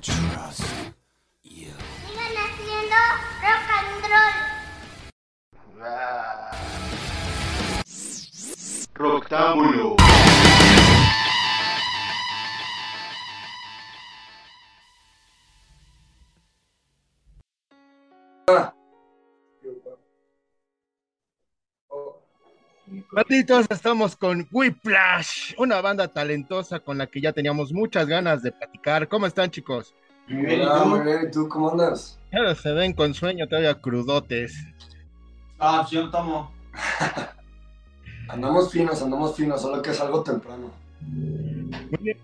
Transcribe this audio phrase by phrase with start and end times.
[0.00, 0.75] Trust.
[23.12, 28.52] Malditos, estamos con Whiplash, una banda talentosa con la que ya teníamos muchas ganas de
[28.52, 29.06] platicar.
[29.08, 29.94] ¿Cómo están, chicos?
[30.26, 30.86] Muy bien, ¿y tú?
[30.86, 32.18] Muy bien, ¿y tú cómo andas?
[32.32, 34.56] Ya se ven con sueño todavía crudotes.
[35.58, 36.52] Ah, sí, yo tomo.
[38.28, 40.72] andamos finos, andamos finos, solo que es algo temprano.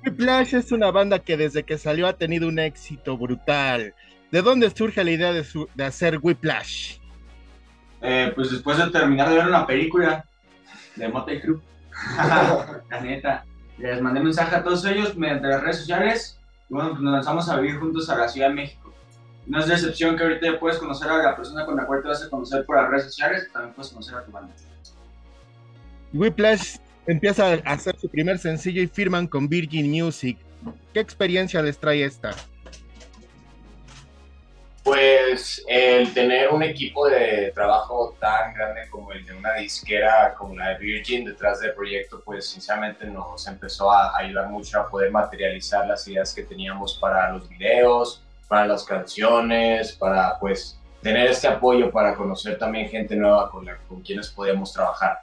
[0.05, 3.95] Whiplash es una banda que desde que salió ha tenido un éxito brutal.
[4.33, 6.97] ¿De dónde surge la idea de, de hacer Whiplash?
[8.01, 10.25] Eh, pues después de terminar de ver una película,
[10.97, 11.61] de Motley Crue.
[12.91, 13.45] la neta.
[13.79, 17.49] Les mandé mensaje a todos ellos mediante las redes sociales y bueno, pues nos lanzamos
[17.49, 18.93] a vivir juntos a la Ciudad de México.
[19.47, 22.23] No es decepción que ahorita puedes conocer a la persona con la cual te vas
[22.23, 24.55] a conocer por las redes sociales, también puedes conocer a tu banda.
[26.13, 26.77] Whiplash
[27.07, 30.39] empieza a hacer su primer sencillo y firman con Virgin Music.
[30.93, 32.31] ¿Qué experiencia les trae esta?
[34.83, 40.57] Pues el tener un equipo de trabajo tan grande como el de una disquera como
[40.57, 45.13] la de Virgin detrás del proyecto, pues sinceramente nos empezó a ayudar mucho a poder
[45.13, 51.49] materializar las ideas que teníamos para los videos, para las canciones, para pues tener este
[51.49, 55.21] apoyo para conocer también gente nueva con, la, con quienes podíamos trabajar.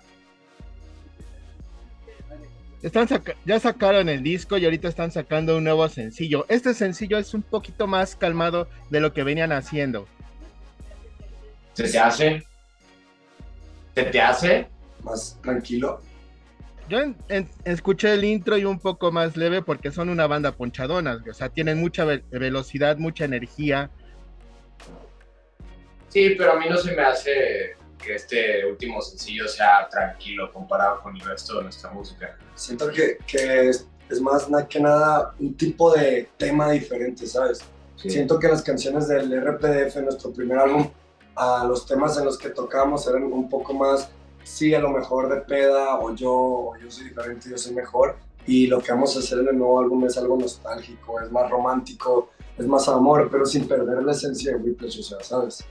[2.81, 3.07] Están
[3.45, 6.45] ya sacaron el disco y ahorita están sacando un nuevo sencillo.
[6.47, 10.07] Este sencillo es un poquito más calmado de lo que venían haciendo.
[11.73, 12.43] ¿Se te hace?
[13.95, 14.67] ¿Se te hace?
[15.03, 16.01] Más tranquilo.
[16.87, 16.99] Yo
[17.65, 21.49] escuché el intro y un poco más leve porque son una banda ponchadona, o sea,
[21.49, 23.91] tienen mucha velocidad, mucha energía.
[26.07, 31.01] Sí, pero a mí no se me hace que este último sencillo sea tranquilo comparado
[31.01, 32.37] con el resto de nuestra música.
[32.55, 37.59] Siento que, que es, es, más que nada un tipo de tema diferente, ¿sabes?
[37.95, 40.89] Siento que las canciones del RPDF, nuestro primer álbum,
[41.35, 44.09] a los temas en los que tocamos eran un poco más,
[44.43, 48.15] sí, a lo mejor de peda, o yo, o yo soy diferente, yo soy mejor.
[48.47, 51.49] Y lo que vamos a hacer en el nuevo álbum es algo nostálgico, es más
[51.49, 55.65] romántico, es más amor, pero sin perder la esencia de Whiplash, o sea, ¿sabes?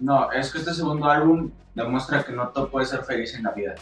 [0.00, 3.52] No, es que este segundo álbum demuestra que no todo puede ser feliz en la
[3.52, 3.74] vida.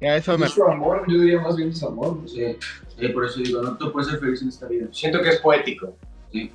[0.00, 0.46] Ya, eso me...
[0.46, 2.18] amor, yo diría más bien es amor.
[2.26, 2.56] Sí,
[2.98, 4.86] sí, por eso digo, no todo puede ser feliz en esta vida.
[4.92, 5.96] Siento que es poético.
[6.32, 6.50] Sí.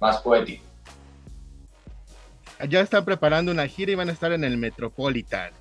[0.00, 0.62] Más poético.
[2.68, 5.52] Ya están preparando una gira y van a estar en el Metropolitan.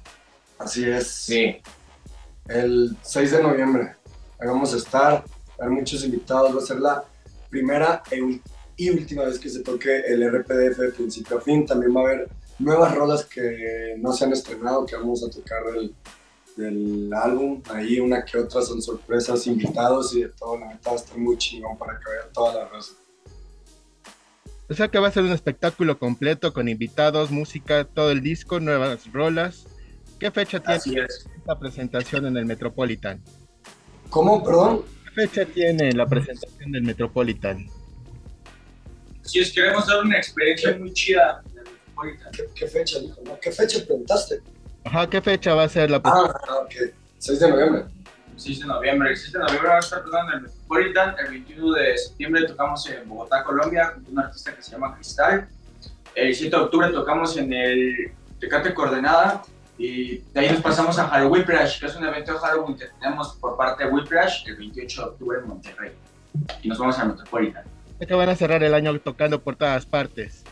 [0.59, 1.07] Así es.
[1.07, 1.57] Sí.
[2.47, 3.95] El 6 de noviembre.
[4.39, 5.25] Ahí vamos a estar.
[5.59, 6.55] Hay muchos invitados.
[6.55, 7.03] Va a ser la
[7.49, 8.39] primera e
[8.77, 11.65] y última vez que se toque el RPDF de principio a fin.
[11.65, 15.63] También va a haber nuevas rolas que no se han estrenado, que vamos a tocar
[15.73, 15.95] del,
[16.57, 17.61] del álbum.
[17.69, 20.59] Ahí una que otra son sorpresas, invitados y de todo.
[20.59, 22.93] La neta estar muy chingón para que vean toda la raza.
[24.67, 28.59] O sea que va a ser un espectáculo completo con invitados, música, todo el disco,
[28.59, 29.67] nuevas rolas.
[30.19, 31.05] ¿Qué fecha tiene
[31.37, 33.21] esta presentación en el Metropolitan?
[34.09, 34.81] ¿Cómo, perdón?
[35.03, 37.67] ¿Qué fecha tiene la presentación del Metropolitan?
[39.25, 41.41] Si es, queremos dar una experiencia muy chida.
[42.53, 43.15] ¿Qué, fecha dijo?
[43.41, 44.41] ¿Qué fecha preguntaste?
[44.83, 46.31] Ajá, ¿qué fecha va a ser la Ah,
[46.63, 46.93] ok.
[47.17, 47.85] 6 de noviembre.
[48.35, 49.09] 6 de noviembre.
[49.09, 51.15] El 6 de noviembre va a estar tocando en el Metropolitan.
[51.19, 55.47] El 21 de septiembre tocamos en Bogotá, Colombia, con un artista que se llama Cristal.
[56.13, 59.41] El 7 de octubre tocamos en el Tecate Coordenada.
[59.77, 62.85] Y de ahí nos pasamos a Halloween Whiplash, que es un evento de Halloween que
[62.99, 65.91] tenemos por parte de Whiplash el 28 de octubre en Monterrey.
[66.61, 70.43] Y nos vamos al Metropolitan que van a cerrar el año tocando por todas partes.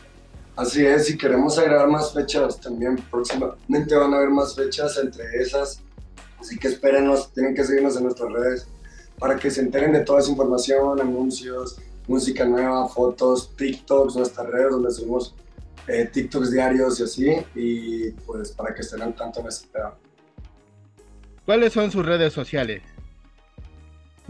[0.55, 2.95] Así es, y queremos agregar más fechas también.
[3.09, 5.81] Próximamente van a haber más fechas entre esas.
[6.39, 8.67] Así que espérenos, tienen que seguirnos en nuestras redes
[9.17, 14.71] para que se enteren de toda esa información, anuncios, música nueva, fotos, TikToks, nuestras redes
[14.71, 15.33] donde subimos
[15.87, 17.35] eh, TikToks diarios y así.
[17.55, 19.95] Y pues para que estén al tanto en tema.
[21.45, 22.83] ¿Cuáles son sus redes sociales?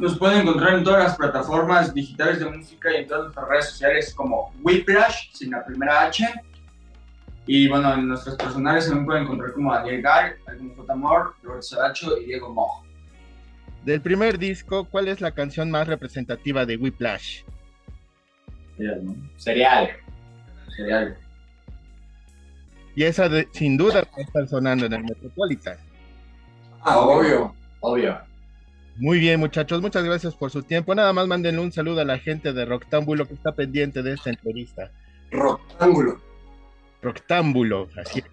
[0.04, 3.70] Nos pueden encontrar en todas las plataformas digitales de música y en todas nuestras redes
[3.70, 6.28] sociales como Whiplash, sin la primera H.
[7.48, 10.92] Y bueno, en nuestras personales también pueden encontrar como Daniel Gar, Algún J.
[10.92, 12.84] Amor, Roberto Sadacho y Diego Mo.
[13.86, 17.44] Del primer disco, ¿cuál es la canción más representativa de Whiplash?
[18.76, 19.16] Serial, ¿no?
[19.38, 19.90] Serial.
[20.76, 21.18] Serial.
[22.94, 25.78] Y esa sin duda está sonando en el Metropolitan.
[26.82, 27.56] Ah, obvio.
[27.80, 28.33] Obvio.
[28.98, 30.94] Muy bien, muchachos, muchas gracias por su tiempo.
[30.94, 34.30] Nada más mándenle un saludo a la gente de Roctámbulo que está pendiente de esta
[34.30, 34.92] entrevista.
[35.32, 36.22] Roctámbulo.
[37.02, 38.26] Roctámbulo, así es.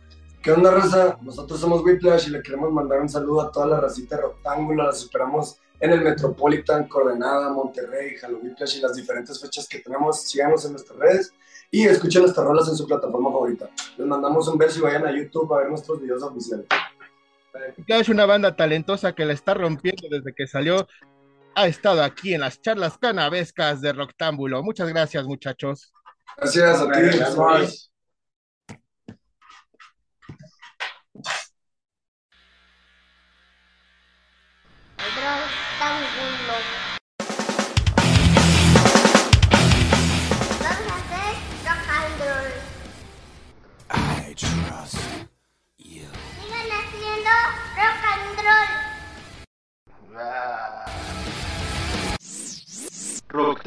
[0.43, 1.19] ¿Qué onda, raza?
[1.23, 4.85] Nosotros somos Whiplash y le queremos mandar un saludo a toda la racita de Roctámbulo.
[4.85, 10.23] Las esperamos en el Metropolitan, Coordenada, Monterrey, Halloween Clash y las diferentes fechas que tenemos.
[10.23, 11.33] Síganos en nuestras redes
[11.71, 13.71] y escuchen nuestras rolas en su plataforma favorita.
[13.97, 16.67] Les mandamos un beso y vayan a YouTube a ver nuestros videos oficiales.
[17.87, 20.87] Es una banda talentosa que la está rompiendo desde que salió.
[21.55, 24.63] Ha estado aquí en las charlas canavescas de Roctámbulo.
[24.63, 25.93] Muchas gracias, muchachos.
[26.37, 27.90] Gracias a ti.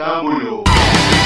[0.04, 0.24] Gracias.
[0.24, 1.23] Roctámbulo.